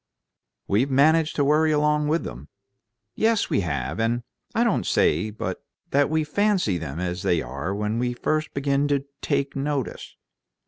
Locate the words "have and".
3.59-4.23